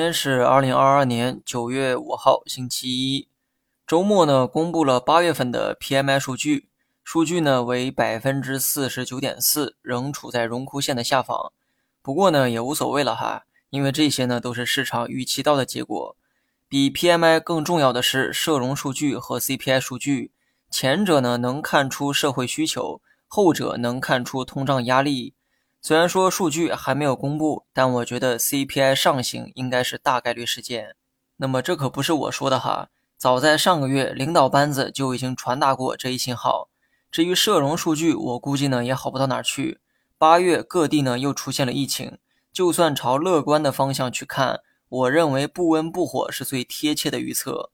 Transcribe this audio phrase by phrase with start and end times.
[0.00, 3.28] 今天是二零二二年九月五号，星期一。
[3.86, 6.70] 周末呢，公布了八月份的 PMI 数据，
[7.04, 11.52] 数据呢为百分之四十九点四，仍处在荣枯线的下方。
[12.00, 16.16] 不过呢，也无所谓了哈，因为这些呢都是市场预期到的结果。
[16.66, 20.32] 比 PMI 更重要的是社融数据和 CPI 数据，
[20.70, 25.34] 前者呢能看出社会需求，后者能看出通胀压力。
[25.82, 30.94] 虽然说数据还没有公布，但我觉得 CPI 上行应该是大概率事件。
[31.38, 36.68] 那么这可不是我说的哈，早在上个月，领导班子就已经传达过这一信号。
[37.10, 39.80] 至于社融数据，我估计呢也好不到哪去。
[40.18, 42.18] 八月各地呢又出现了疫情，
[42.52, 44.60] 就算朝乐观的方向去看，
[44.90, 47.70] 我认为不温不火是最贴切的预测。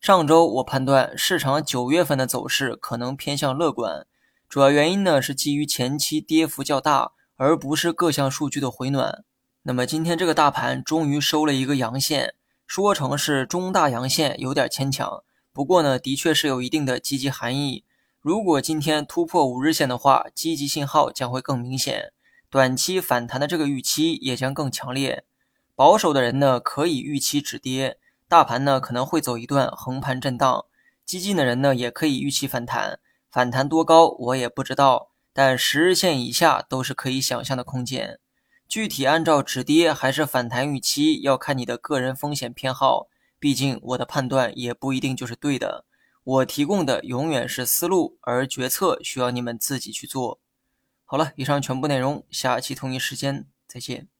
[0.00, 4.04] 上周我判断市场九月份的走势可能偏向乐观，
[4.48, 7.12] 主要原因呢是基于前期跌幅较大。
[7.36, 9.24] 而不是各项数据的回暖。
[9.62, 12.34] 那么今天这个大盘终于收了一个阳线，
[12.66, 15.22] 说成是中大阳线有点牵强。
[15.52, 17.84] 不过呢，的确是有一定的积极含义。
[18.20, 22.12] 如果今天突破五日线的话，积极信号将会更明显，
[22.50, 25.24] 短期反弹的这个预期也将更强烈。
[25.74, 30.66] 保守的人呢，可以预期止跌，大盘呢可能会走一段横盘震荡；
[31.04, 32.98] 激进的人呢，也可以预期反弹，
[33.30, 35.10] 反弹多高我也不知道。
[35.34, 38.20] 但十日线以下都是可以想象的空间，
[38.68, 43.08] 具体按照止跌还是反弹预期，要看你的个人风险偏好。
[43.40, 45.84] 毕竟我的判断也不一定就是对的，
[46.22, 50.40] 我提供的永远是思路，而决策需要你们自己去做。
[51.04, 54.13] 好了，以上全部内容，下期同一时间再见。